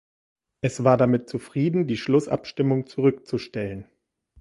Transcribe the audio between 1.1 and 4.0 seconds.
zufrieden, die Schlussabstimmung zurückzustellen.